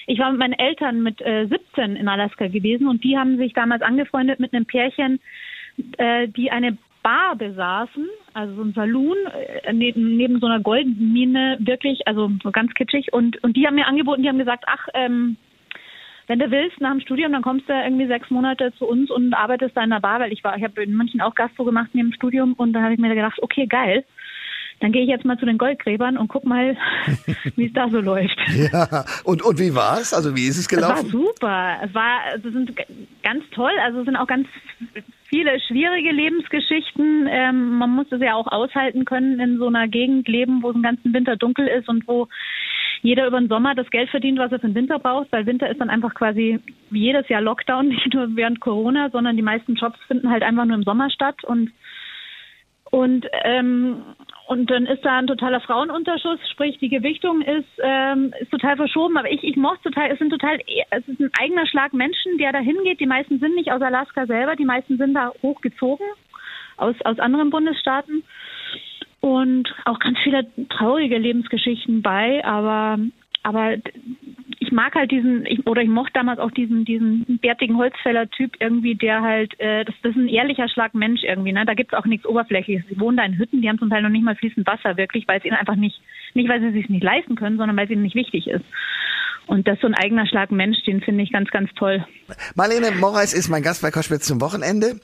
ich 0.06 0.18
war 0.18 0.30
mit 0.30 0.38
meinen 0.38 0.58
Eltern 0.58 1.02
mit 1.02 1.20
äh, 1.22 1.46
17 1.46 1.96
in 1.96 2.08
Alaska 2.08 2.46
gewesen 2.46 2.86
und 2.86 3.02
die 3.02 3.18
haben 3.18 3.36
sich 3.38 3.52
damals 3.54 3.82
angefreundet 3.82 4.38
mit 4.38 4.52
einem 4.52 4.66
Pärchen, 4.66 5.18
äh, 5.98 6.28
die 6.28 6.50
eine 6.50 6.76
Bar 7.02 7.36
besaßen, 7.36 8.06
also 8.34 8.54
so 8.54 8.62
ein 8.62 8.72
Saloon 8.74 9.16
äh, 9.64 9.72
neben, 9.72 10.16
neben 10.16 10.38
so 10.38 10.46
einer 10.46 10.60
Goldmine, 10.60 11.56
wirklich, 11.60 12.06
also 12.06 12.30
so 12.42 12.50
ganz 12.50 12.74
kitschig. 12.74 13.12
Und, 13.12 13.42
und 13.42 13.56
die 13.56 13.66
haben 13.66 13.76
mir 13.76 13.86
angeboten, 13.86 14.22
die 14.22 14.28
haben 14.28 14.38
gesagt, 14.38 14.64
ach, 14.66 14.86
ähm, 14.92 15.36
wenn 16.30 16.38
du 16.38 16.48
willst, 16.52 16.80
nach 16.80 16.92
dem 16.92 17.00
Studium, 17.00 17.32
dann 17.32 17.42
kommst 17.42 17.68
du 17.68 17.72
irgendwie 17.72 18.06
sechs 18.06 18.30
Monate 18.30 18.72
zu 18.78 18.86
uns 18.86 19.10
und 19.10 19.34
arbeitest 19.34 19.76
da 19.76 19.82
in 19.82 19.90
der 19.90 19.98
Bar, 19.98 20.20
weil 20.20 20.32
ich 20.32 20.44
war, 20.44 20.56
ich 20.56 20.62
habe 20.62 20.80
in 20.80 20.96
München 20.96 21.20
auch 21.20 21.34
Gastro 21.34 21.64
gemacht 21.64 21.90
neben 21.92 22.10
dem 22.10 22.14
Studium 22.14 22.52
und 22.52 22.72
da 22.72 22.82
habe 22.82 22.94
ich 22.94 23.00
mir 23.00 23.12
gedacht, 23.12 23.42
okay, 23.42 23.66
geil. 23.66 24.04
Dann 24.78 24.92
gehe 24.92 25.02
ich 25.02 25.08
jetzt 25.08 25.24
mal 25.24 25.36
zu 25.38 25.44
den 25.44 25.58
Goldgräbern 25.58 26.16
und 26.16 26.28
guck 26.28 26.44
mal, 26.44 26.76
wie 27.56 27.66
es 27.66 27.72
da 27.72 27.88
so 27.90 27.98
läuft. 27.98 28.38
Ja. 28.72 29.04
Und, 29.24 29.42
und 29.42 29.58
wie 29.58 29.74
war 29.74 29.98
es? 29.98 30.14
Also 30.14 30.36
wie 30.36 30.46
ist 30.46 30.56
es 30.56 30.70
Es 30.70 30.80
war 30.80 30.94
gelaufen? 30.94 31.10
super. 31.10 31.78
Es 31.82 31.92
war, 31.94 32.20
also 32.32 32.48
sind 32.48 32.76
ganz 33.24 33.44
toll. 33.50 33.72
Also 33.82 33.98
es 33.98 34.04
sind 34.04 34.16
auch 34.16 34.28
ganz 34.28 34.46
viele 35.28 35.58
schwierige 35.66 36.12
Lebensgeschichten. 36.12 37.26
Ähm, 37.28 37.78
man 37.78 37.90
muss 37.90 38.06
es 38.12 38.20
ja 38.20 38.34
auch 38.34 38.46
aushalten 38.46 39.04
können, 39.04 39.40
in 39.40 39.58
so 39.58 39.66
einer 39.66 39.88
Gegend 39.88 40.28
leben, 40.28 40.62
wo 40.62 40.68
es 40.68 40.74
den 40.74 40.82
ganzen 40.84 41.12
Winter 41.12 41.36
dunkel 41.36 41.66
ist 41.66 41.88
und 41.88 42.06
wo 42.06 42.28
jeder 43.02 43.26
über 43.26 43.38
den 43.38 43.48
Sommer 43.48 43.74
das 43.74 43.90
Geld 43.90 44.10
verdient, 44.10 44.38
was 44.38 44.52
er 44.52 44.60
für 44.60 44.68
den 44.68 44.74
Winter 44.74 44.98
braucht, 44.98 45.32
weil 45.32 45.46
Winter 45.46 45.68
ist 45.70 45.80
dann 45.80 45.90
einfach 45.90 46.14
quasi 46.14 46.60
wie 46.90 47.00
jedes 47.00 47.28
Jahr 47.28 47.40
Lockdown, 47.40 47.88
nicht 47.88 48.14
nur 48.14 48.36
während 48.36 48.60
Corona, 48.60 49.10
sondern 49.10 49.36
die 49.36 49.42
meisten 49.42 49.74
Jobs 49.74 49.98
finden 50.06 50.30
halt 50.30 50.42
einfach 50.42 50.64
nur 50.64 50.76
im 50.76 50.82
Sommer 50.82 51.10
statt 51.10 51.44
und 51.44 51.70
und 52.90 53.24
ähm, 53.44 54.02
und 54.48 54.68
dann 54.68 54.86
ist 54.86 55.04
da 55.04 55.18
ein 55.18 55.28
totaler 55.28 55.60
Frauenunterschuss, 55.60 56.40
sprich 56.50 56.76
die 56.78 56.88
Gewichtung 56.88 57.40
ist 57.40 57.68
ähm, 57.80 58.34
ist 58.40 58.50
total 58.50 58.76
verschoben. 58.76 59.16
Aber 59.16 59.30
ich 59.30 59.44
ich 59.44 59.56
mochte 59.56 59.90
total, 59.90 60.10
es 60.10 60.18
sind 60.18 60.30
total, 60.30 60.58
es 60.90 61.06
ist 61.06 61.20
ein 61.20 61.30
eigener 61.40 61.66
Schlag 61.68 61.92
Menschen, 61.92 62.36
der 62.38 62.52
da 62.52 62.58
hingeht. 62.58 62.98
Die 62.98 63.06
meisten 63.06 63.38
sind 63.38 63.54
nicht 63.54 63.70
aus 63.70 63.80
Alaska 63.80 64.26
selber, 64.26 64.56
die 64.56 64.64
meisten 64.64 64.98
sind 64.98 65.14
da 65.14 65.30
hochgezogen 65.40 66.04
aus 66.78 66.96
aus 67.04 67.20
anderen 67.20 67.50
Bundesstaaten 67.50 68.24
und 69.20 69.74
auch 69.84 69.98
ganz 69.98 70.18
viele 70.22 70.46
traurige 70.68 71.18
Lebensgeschichten 71.18 72.02
bei. 72.02 72.44
Aber 72.44 72.98
aber 73.42 73.76
ich 74.58 74.70
mag 74.70 74.94
halt 74.94 75.10
diesen, 75.10 75.46
ich, 75.46 75.66
oder 75.66 75.82
ich 75.82 75.88
mochte 75.88 76.12
damals 76.12 76.38
auch 76.38 76.50
diesen, 76.50 76.84
diesen 76.84 77.38
bärtigen 77.38 77.76
Holzfäller-Typ 77.78 78.56
irgendwie, 78.60 78.94
der 78.94 79.22
halt, 79.22 79.58
äh, 79.58 79.84
das, 79.84 79.94
das 80.02 80.10
ist 80.10 80.18
ein 80.18 80.28
ehrlicher 80.28 80.68
Schlag 80.68 80.94
Mensch 80.94 81.22
irgendwie, 81.22 81.52
ne? 81.52 81.64
Da 81.64 81.74
gibt's 81.74 81.94
auch 81.94 82.04
nichts 82.04 82.26
Oberflächliches. 82.26 82.86
Sie 82.88 83.00
wohnen 83.00 83.16
da 83.16 83.24
in 83.24 83.38
Hütten, 83.38 83.62
die 83.62 83.68
haben 83.68 83.78
zum 83.78 83.88
Teil 83.88 84.02
noch 84.02 84.10
nicht 84.10 84.24
mal 84.24 84.36
fließend 84.36 84.66
Wasser, 84.66 84.98
wirklich, 84.98 85.26
weil 85.26 85.38
es 85.38 85.44
ihnen 85.46 85.56
einfach 85.56 85.76
nicht, 85.76 86.00
nicht 86.34 86.48
weil 86.48 86.60
sie 86.60 86.72
sich 86.72 86.90
nicht 86.90 87.02
leisten 87.02 87.34
können, 87.34 87.56
sondern 87.56 87.76
weil 87.76 87.86
es 87.86 87.90
ihnen 87.90 88.02
nicht 88.02 88.14
wichtig 88.14 88.46
ist. 88.46 88.64
Und 89.50 89.66
das 89.66 89.74
ist 89.74 89.80
so 89.80 89.88
ein 89.88 89.94
eigener 89.94 90.28
Schlag 90.28 90.52
Mensch, 90.52 90.78
den 90.86 91.00
finde 91.00 91.24
ich 91.24 91.32
ganz, 91.32 91.50
ganz 91.50 91.70
toll. 91.76 92.06
Marlene 92.54 92.92
Moraes 92.92 93.32
ist 93.34 93.48
mein 93.48 93.64
Gast 93.64 93.82
bei 93.82 93.90
Koschwitz 93.90 94.24
zum 94.24 94.40
Wochenende. 94.40 95.00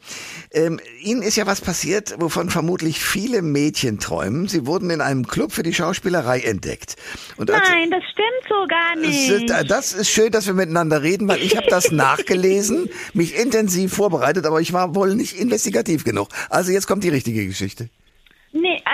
Ähm, 0.52 0.78
Ihnen 1.02 1.22
ist 1.22 1.34
ja 1.34 1.46
was 1.46 1.60
passiert, 1.60 2.14
wovon 2.20 2.48
vermutlich 2.48 3.00
viele 3.00 3.42
Mädchen 3.42 3.98
träumen. 3.98 4.46
Sie 4.46 4.64
wurden 4.64 4.90
in 4.90 5.00
einem 5.00 5.26
Club 5.26 5.50
für 5.50 5.64
die 5.64 5.74
Schauspielerei 5.74 6.38
entdeckt. 6.42 6.94
Und 7.36 7.48
Nein, 7.50 7.90
das 7.90 8.04
stimmt 8.04 8.48
so 8.48 8.66
gar 8.68 8.94
Es 8.94 9.00
nicht. 9.00 9.50
äh, 9.50 9.64
Das 9.64 9.92
ist 9.92 10.10
schön, 10.10 10.30
dass 10.30 10.46
wir 10.46 10.54
miteinander 10.54 11.02
reden, 11.02 11.26
weil 11.26 11.42
ich 11.42 11.56
habe 11.56 11.66
das 11.68 11.90
nachgelesen, 11.90 12.88
mich 13.14 13.36
intensiv 13.36 13.94
vorbereitet, 13.94 14.46
aber 14.46 14.60
ich 14.60 14.72
war 14.72 14.94
wohl 14.94 15.16
nicht 15.16 15.36
investigativ 15.40 16.04
genug. 16.04 16.28
Also 16.50 16.70
jetzt 16.70 16.86
kommt 16.86 17.02
die 17.02 17.08
richtige 17.08 17.44
Geschichte. 17.48 17.88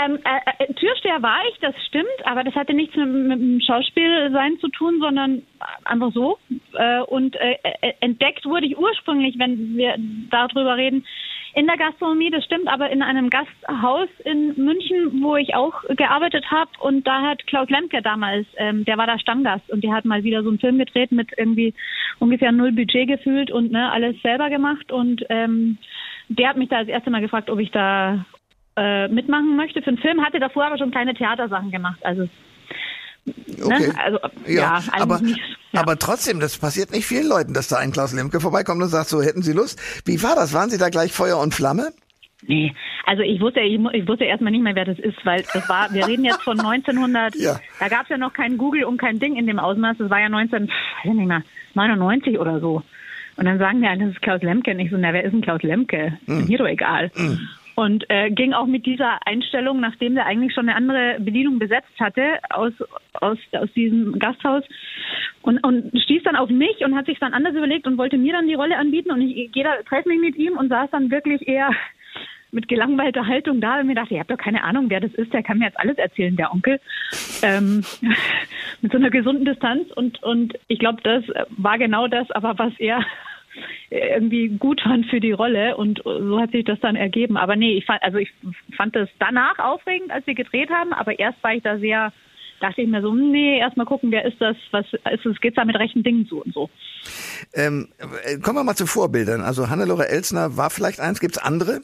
Ähm, 0.05 0.19
äh, 0.25 0.65
äh, 0.65 0.73
Türsteher 0.75 1.23
war 1.23 1.39
ich, 1.51 1.59
das 1.61 1.75
stimmt, 1.87 2.07
aber 2.25 2.45
das 2.45 2.55
hatte 2.55 2.75
nichts 2.75 2.97
mit, 2.97 3.09
mit 3.09 3.41
dem 3.41 3.61
Schauspielsein 3.61 4.59
zu 4.61 4.69
tun, 4.69 4.99
sondern 5.01 5.43
einfach 5.85 6.13
so. 6.13 6.39
Äh, 6.75 7.01
und 7.03 7.37
äh, 7.37 7.59
äh, 7.63 7.93
entdeckt 8.01 8.45
wurde 8.45 8.67
ich 8.67 8.79
ursprünglich, 8.79 9.39
wenn 9.39 9.77
wir 9.77 9.95
darüber 10.31 10.77
reden, 10.77 11.05
In 11.55 11.67
der 11.67 11.77
Gastronomie, 11.77 12.31
das 12.31 12.45
stimmt, 12.47 12.67
aber 12.67 12.89
in 12.91 13.03
einem 13.03 13.29
Gasthaus 13.29 14.09
in 14.25 14.55
München, 14.57 15.23
wo 15.23 15.37
ich 15.37 15.55
auch 15.55 15.83
gearbeitet 15.97 16.51
habe. 16.51 16.71
Und 16.81 17.07
da 17.07 17.21
hat 17.21 17.47
Klaus 17.47 17.69
Lemke 17.69 18.01
damals, 18.01 18.47
ähm, 18.57 18.87
der 18.87 18.97
war 18.97 19.07
da 19.07 19.19
Stammgast 19.19 19.69
und 19.71 19.85
der 19.85 19.93
hat 19.93 20.07
mal 20.07 20.25
wieder 20.25 20.43
so 20.43 20.49
einen 20.49 20.59
Film 20.59 20.79
gedreht 20.79 21.13
mit 21.13 21.29
irgendwie 21.37 21.75
ungefähr 22.21 22.53
null 22.53 22.73
Budget 22.73 23.07
gefühlt 23.07 23.51
und 23.51 23.71
ne, 23.71 23.93
alles 23.93 24.17
selber 24.23 24.49
gemacht. 24.49 24.91
Und 24.91 25.27
ähm, 25.29 25.77
der 26.29 26.49
hat 26.49 26.57
mich 26.57 26.71
da 26.71 26.81
das 26.81 26.89
erste 26.89 27.11
Mal 27.11 27.21
gefragt, 27.21 27.51
ob 27.51 27.59
ich 27.59 27.71
da 27.71 28.25
äh, 28.77 29.09
mitmachen 29.09 29.57
möchte 29.57 29.83
für 29.83 29.89
einen 29.89 29.99
Film. 29.99 30.25
Hatte 30.25 30.41
davor 30.41 30.67
aber 30.67 30.79
schon 30.79 30.91
kleine 30.91 31.15
Theatersachen 31.15 31.71
gemacht. 31.71 31.99
Also 32.03 32.29
Ne? 33.25 33.35
Okay. 33.65 33.89
Ne? 33.89 33.95
Also, 34.05 34.19
ja, 34.47 34.53
ja 34.55 34.83
aber, 34.93 35.21
nicht, 35.21 35.39
ja. 35.73 35.81
aber 35.81 35.99
trotzdem, 35.99 36.41
das 36.41 36.59
passiert 36.59 36.91
nicht 36.91 37.07
vielen 37.07 37.29
Leuten, 37.29 37.55
dass 37.55 37.69
da 37.69 37.77
ein 37.77 37.93
Klaus 37.93 38.13
Lemke 38.13 38.41
vorbeikommt 38.41 38.83
und 38.83 38.89
sagt, 38.89 39.09
so 39.09 39.23
hätten 39.23 39.43
Sie 39.43 39.53
Lust. 39.53 39.81
Wie 40.05 40.23
war 40.23 40.35
das? 40.35 40.53
Waren 40.53 40.71
Sie 40.71 40.79
da 40.79 40.89
gleich 40.89 41.13
Feuer 41.13 41.39
und 41.39 41.55
Flamme? 41.55 41.93
Nee, 42.45 42.75
also 43.07 43.23
ich 43.23 43.41
wusste, 43.41 43.61
ich, 43.61 43.79
ich 43.93 44.09
wusste 44.09 44.25
erstmal 44.25 44.51
nicht 44.51 44.65
mehr, 44.65 44.75
wer 44.75 44.85
das 44.85 44.99
ist, 44.99 45.25
weil 45.25 45.45
das 45.53 45.69
war, 45.69 45.93
wir 45.93 46.09
reden 46.09 46.25
jetzt 46.25 46.43
von 46.43 46.59
1900, 46.59 47.35
ja. 47.39 47.61
da 47.79 47.87
gab 47.87 48.03
es 48.03 48.09
ja 48.09 48.19
noch 48.19 48.33
kein 48.33 48.59
Google 48.59 48.83
und 48.83 48.99
kein 48.99 49.21
Ding 49.21 49.37
in 49.37 49.47
dem 49.47 49.61
Ausmaß, 49.61 49.99
das 49.99 50.11
war 50.11 50.19
ja 50.19 50.29
19, 50.29 50.69
weiß 51.05 51.15
nicht 51.15 51.29
mehr, 51.29 51.45
99 51.75 52.41
oder 52.41 52.59
so. 52.59 52.83
Und 53.37 53.45
dann 53.45 53.59
sagen 53.59 53.81
wir, 53.81 53.95
das 53.97 54.11
ist 54.11 54.23
Klaus 54.23 54.43
Lemke. 54.43 54.73
Und 54.73 54.81
ich 54.81 54.91
so, 54.91 54.97
na, 54.99 55.13
wer 55.13 55.25
ist 55.25 55.33
denn 55.33 55.41
Klaus 55.41 55.63
Lemke? 55.63 56.19
Mm. 56.27 56.45
Mir 56.49 56.59
doch 56.59 56.67
egal. 56.67 57.11
Mm. 57.15 57.39
Und 57.75 58.05
äh, 58.11 58.31
ging 58.31 58.53
auch 58.53 58.67
mit 58.67 58.85
dieser 58.85 59.27
Einstellung, 59.27 59.81
nachdem 59.81 60.15
der 60.15 60.27
eigentlich 60.27 60.53
schon 60.53 60.69
eine 60.69 60.77
andere 60.77 61.19
Bedienung 61.21 61.59
besetzt 61.59 61.99
hatte, 61.99 62.39
aus, 62.51 62.73
aus, 63.15 63.39
aus 63.53 63.73
diesem 63.75 64.19
Gasthaus 64.19 64.65
und, 65.41 65.65
und 65.65 65.99
stieß 66.03 66.23
dann 66.23 66.37
auf 66.37 66.51
mich 66.51 66.85
und 66.85 66.95
hat 66.95 67.07
sich 67.07 67.19
dann 67.19 67.33
anders 67.33 67.55
überlegt 67.55 67.87
und 67.87 67.99
wollte 67.99 68.19
mir 68.19 68.35
dann 68.35 68.47
die 68.47 68.55
Rolle 68.55 68.77
anbieten. 68.77 69.11
Und 69.11 69.23
ich 69.23 69.53
gehe 69.53 69.65
da, 69.65 69.77
treffe 69.89 70.09
mich 70.09 70.21
mit 70.21 70.37
ihm 70.37 70.57
und 70.59 70.69
saß 70.69 70.91
dann 70.91 71.11
wirklich 71.11 71.49
eher 71.49 71.71
mit 72.53 72.69
gelangweilter 72.69 73.27
Haltung 73.27 73.61
da 73.63 73.81
und 73.81 73.87
mir 73.87 73.95
dachte, 73.95 74.15
ihr 74.15 74.21
habt 74.21 74.31
doch 74.31 74.37
keine 74.37 74.63
Ahnung, 74.63 74.91
wer 74.91 75.01
das 75.01 75.13
ist, 75.15 75.33
der 75.33 75.43
kann 75.43 75.59
mir 75.59 75.67
jetzt 75.67 75.81
alles 75.81 75.97
erzählen, 75.97 76.37
der 76.37 76.53
Onkel. 76.53 76.79
Ähm, 77.43 77.83
mit 78.83 78.93
so 78.93 78.99
einer 78.99 79.11
gesunden 79.11 79.47
Distanz 79.47 79.91
und, 79.93 80.23
und 80.23 80.59
ich 80.69 80.79
glaube, 80.79 81.01
das 81.03 81.25
war 81.57 81.79
genau 81.79 82.09
das, 82.09 82.31
aber 82.33 82.59
was 82.59 82.73
er 82.79 83.05
irgendwie 83.91 84.49
gut 84.49 84.81
fand 84.81 85.07
für 85.07 85.21
die 85.21 85.33
Rolle 85.33 85.77
und 85.77 86.03
so 86.05 86.41
hat 86.41 86.53
sich 86.53 86.65
das 86.65 86.81
dann 86.81 86.97
ergeben. 86.97 87.37
Aber 87.37 87.57
nee, 87.57 87.77
ich 87.77 87.85
fand, 87.85 88.03
also 88.03 88.19
ich 88.19 88.33
fand 88.77 88.97
das 88.97 89.09
danach 89.19 89.59
aufregend, 89.59 90.11
als 90.11 90.27
wir 90.27 90.35
gedreht 90.35 90.71
haben, 90.71 90.93
aber 90.93 91.19
erst 91.19 91.43
war 91.43 91.55
ich 91.55 91.63
da 91.63 91.79
sehr, 91.79 92.13
dachte 92.61 92.83
ich 92.83 92.89
mir 92.89 93.03
so, 93.03 93.13
nee, 93.15 93.59
erstmal 93.59 93.87
gucken, 93.87 94.11
wer 94.11 94.25
ist 94.25 94.41
das, 94.41 94.57
was 94.71 94.87
ist 94.93 95.27
es, 95.27 95.41
geht's 95.41 95.57
da 95.57 95.65
mit 95.65 95.79
rechten 95.79 96.03
Dingen 96.03 96.27
zu 96.27 96.43
und 96.43 96.55
so. 96.55 96.71
Ähm, 97.55 97.89
kommen 98.43 98.59
wir 98.59 98.65
mal 98.65 98.77
zu 98.77 98.87
Vorbildern. 98.87 99.43
Also 99.43 99.69
Hannelore 99.69 100.09
Elsner 100.09 100.57
war 100.57 100.71
vielleicht 100.71 101.01
eins, 101.01 101.21
gibt's 101.21 101.39
andere? 101.39 101.81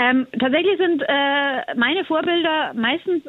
Ähm, 0.00 0.26
tatsächlich 0.38 0.78
sind 0.78 1.02
äh, 1.02 1.74
meine 1.76 2.04
Vorbilder 2.04 2.72
meistens 2.74 3.24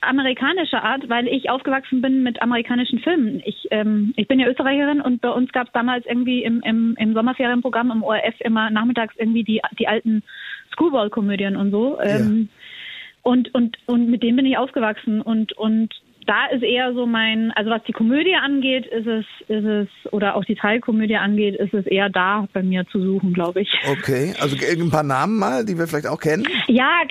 amerikanischer 0.00 0.82
Art, 0.82 1.08
weil 1.08 1.28
ich 1.28 1.50
aufgewachsen 1.50 2.00
bin 2.00 2.22
mit 2.22 2.40
amerikanischen 2.40 3.00
Filmen. 3.00 3.42
Ich, 3.44 3.68
ähm, 3.70 4.14
ich 4.16 4.28
bin 4.28 4.40
ja 4.40 4.48
Österreicherin 4.48 5.00
und 5.00 5.20
bei 5.20 5.30
uns 5.30 5.52
gab 5.52 5.66
es 5.66 5.72
damals 5.72 6.06
irgendwie 6.06 6.42
im, 6.42 6.60
im, 6.62 6.96
im 6.98 7.12
Sommerferienprogramm 7.12 7.90
im 7.90 8.02
ORF 8.02 8.40
immer 8.40 8.70
nachmittags 8.70 9.14
irgendwie 9.18 9.44
die, 9.44 9.60
die 9.78 9.88
alten 9.88 10.22
Screwball-Komödien 10.72 11.56
und 11.56 11.70
so. 11.70 12.00
Ähm, 12.00 12.48
ja. 12.50 12.56
Und, 13.22 13.54
und, 13.54 13.76
und 13.86 14.08
mit 14.08 14.22
denen 14.22 14.36
bin 14.36 14.46
ich 14.46 14.56
aufgewachsen 14.56 15.20
und, 15.20 15.52
und 15.52 15.94
da 16.30 16.46
ist 16.46 16.62
eher 16.62 16.94
so 16.94 17.06
mein, 17.06 17.50
also 17.56 17.70
was 17.70 17.82
die 17.82 17.92
Komödie 17.92 18.36
angeht, 18.36 18.86
ist 18.86 19.08
es, 19.08 19.24
ist 19.48 19.64
es, 19.64 19.88
oder 20.12 20.36
auch 20.36 20.44
die 20.44 20.54
Teilkomödie 20.54 21.16
angeht, 21.16 21.56
ist 21.56 21.74
es 21.74 21.86
eher 21.86 22.08
da 22.08 22.46
bei 22.52 22.62
mir 22.62 22.86
zu 22.86 23.02
suchen, 23.02 23.32
glaube 23.32 23.62
ich. 23.62 23.68
Okay, 23.90 24.32
also 24.40 24.54
ein 24.54 24.90
paar 24.90 25.02
Namen 25.02 25.40
mal, 25.40 25.64
die 25.64 25.76
wir 25.76 25.88
vielleicht 25.88 26.06
auch 26.06 26.20
kennen? 26.20 26.46
Ja, 26.68 27.02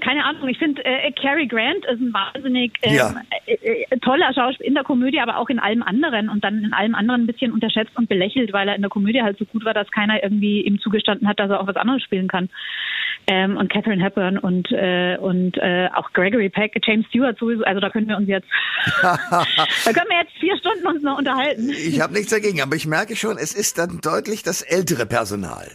keine 0.00 0.24
Ahnung. 0.24 0.48
Ich 0.48 0.56
finde, 0.56 0.82
äh, 0.86 1.12
Cary 1.12 1.46
Grant 1.46 1.84
ist 1.84 2.00
ein 2.00 2.14
wahnsinnig 2.14 2.72
ähm, 2.80 2.94
ja. 2.94 3.14
äh, 3.44 3.52
äh, 3.90 3.98
toller 3.98 4.32
Schauspieler 4.32 4.68
in 4.68 4.74
der 4.74 4.84
Komödie, 4.84 5.20
aber 5.20 5.36
auch 5.36 5.50
in 5.50 5.58
allem 5.58 5.82
anderen 5.82 6.30
und 6.30 6.42
dann 6.42 6.64
in 6.64 6.72
allem 6.72 6.94
anderen 6.94 7.24
ein 7.24 7.26
bisschen 7.26 7.52
unterschätzt 7.52 7.94
und 7.96 8.08
belächelt, 8.08 8.54
weil 8.54 8.68
er 8.68 8.74
in 8.74 8.80
der 8.80 8.90
Komödie 8.90 9.20
halt 9.20 9.36
so 9.36 9.44
gut 9.44 9.66
war, 9.66 9.74
dass 9.74 9.90
keiner 9.90 10.22
irgendwie 10.22 10.62
ihm 10.62 10.80
zugestanden 10.80 11.28
hat, 11.28 11.38
dass 11.38 11.50
er 11.50 11.60
auch 11.60 11.66
was 11.66 11.76
anderes 11.76 12.02
spielen 12.02 12.28
kann. 12.28 12.48
Ähm, 13.26 13.56
und 13.56 13.70
Catherine 13.70 14.02
Hepburn 14.02 14.38
und, 14.38 14.72
äh, 14.72 15.16
und 15.20 15.56
äh, 15.58 15.88
auch 15.94 16.12
Gregory 16.12 16.48
Peck, 16.48 16.74
James 16.82 17.06
Stewart 17.06 17.38
sowieso, 17.38 17.62
also 17.64 17.80
da 17.80 17.90
können 17.90 18.08
wir 18.08 18.16
uns 18.16 18.28
jetzt 18.28 18.48
da 19.02 19.92
können 19.92 20.08
wir 20.08 20.20
jetzt 20.20 20.36
vier 20.40 20.56
Stunden 20.58 20.86
uns 20.86 21.02
noch 21.02 21.18
unterhalten. 21.18 21.70
Ich 21.70 22.00
habe 22.00 22.12
nichts 22.14 22.30
dagegen, 22.30 22.60
aber 22.60 22.76
ich 22.76 22.86
merke 22.86 23.16
schon, 23.16 23.38
es 23.38 23.54
ist 23.54 23.78
dann 23.78 24.00
deutlich 24.00 24.42
das 24.42 24.62
ältere 24.62 25.06
Personal. 25.06 25.70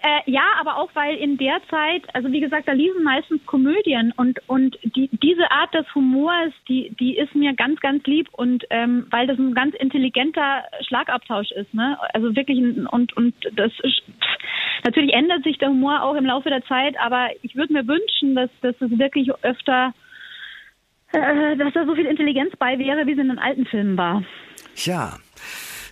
Äh, 0.00 0.30
ja, 0.30 0.44
aber 0.60 0.76
auch 0.76 0.90
weil 0.94 1.16
in 1.16 1.38
der 1.38 1.60
Zeit, 1.68 2.02
also 2.14 2.30
wie 2.30 2.38
gesagt, 2.38 2.68
da 2.68 2.72
liefen 2.72 3.02
meistens 3.02 3.44
Komödien 3.46 4.12
und 4.16 4.38
und 4.46 4.78
die 4.84 5.08
diese 5.10 5.50
Art 5.50 5.74
des 5.74 5.92
Humors, 5.92 6.52
die 6.68 6.94
die 7.00 7.16
ist 7.16 7.34
mir 7.34 7.52
ganz 7.54 7.80
ganz 7.80 8.06
lieb 8.06 8.28
und 8.30 8.64
ähm, 8.70 9.08
weil 9.10 9.26
das 9.26 9.38
ein 9.38 9.54
ganz 9.54 9.74
intelligenter 9.74 10.62
Schlagabtausch 10.86 11.50
ist, 11.50 11.74
ne? 11.74 11.98
Also 12.14 12.36
wirklich 12.36 12.58
ein, 12.60 12.86
und 12.86 13.16
und 13.16 13.34
das 13.56 13.72
ist, 13.82 14.02
natürlich 14.84 15.12
ändert 15.14 15.42
sich 15.42 15.58
der 15.58 15.70
Humor 15.70 16.00
auch 16.04 16.14
im 16.14 16.26
Laufe 16.26 16.48
der 16.48 16.64
Zeit, 16.66 16.94
aber 17.00 17.30
ich 17.42 17.56
würde 17.56 17.72
mir 17.72 17.88
wünschen, 17.88 18.36
dass 18.36 18.50
dass 18.60 18.76
es 18.80 18.96
wirklich 19.00 19.32
öfter 19.42 19.94
äh, 21.12 21.56
dass 21.56 21.72
da 21.74 21.86
so 21.86 21.94
viel 21.94 22.06
Intelligenz 22.06 22.52
bei 22.58 22.78
wäre, 22.78 23.06
wie 23.06 23.12
es 23.12 23.18
in 23.18 23.28
den 23.28 23.38
alten 23.38 23.66
Filmen 23.66 23.96
war. 23.96 24.22
Tja. 24.74 25.18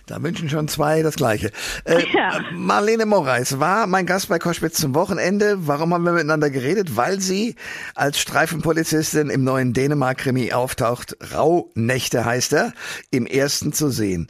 Da 0.07 0.23
wünschen 0.23 0.47
schon 0.47 0.69
zwei 0.69 1.01
das 1.01 1.17
Gleiche. 1.17 1.51
Äh, 1.83 2.01
ja. 2.13 2.39
Marlene 2.53 3.05
Moraes 3.05 3.59
war 3.59 3.87
mein 3.87 4.05
Gast 4.05 4.29
bei 4.29 4.39
Koschwitz 4.39 4.79
zum 4.79 4.95
Wochenende. 4.95 5.67
Warum 5.67 5.93
haben 5.93 6.05
wir 6.05 6.13
miteinander 6.13 6.49
geredet? 6.49 6.95
Weil 6.95 7.19
sie 7.19 7.55
als 7.93 8.17
Streifenpolizistin 8.19 9.29
im 9.29 9.43
neuen 9.43 9.73
Dänemark-Krimi 9.73 10.53
auftaucht. 10.53 11.17
Rauhnächte 11.35 12.23
heißt 12.23 12.53
er, 12.53 12.73
im 13.11 13.25
ersten 13.25 13.73
zu 13.73 13.89
sehen. 13.89 14.29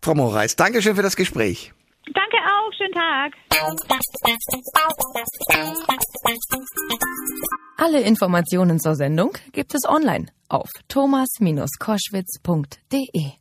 Frau 0.00 0.14
Moraes, 0.14 0.54
Dankeschön 0.54 0.94
für 0.94 1.02
das 1.02 1.16
Gespräch. 1.16 1.72
Schönen 2.88 2.94
Tag. 2.94 3.34
Alle 7.76 8.00
Informationen 8.00 8.80
zur 8.80 8.94
Sendung 8.94 9.32
gibt 9.52 9.74
es 9.74 9.84
online 9.88 10.26
auf 10.48 10.68
thomas-koschwitz.de. 10.88 13.32